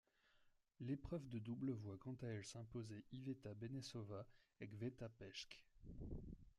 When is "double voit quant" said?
1.37-2.15